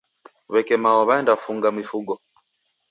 W'eke 0.53 0.75
mao 0.83 1.01
w'aenda 1.07 1.33
funga 1.43 1.69
mifugho 1.77 2.13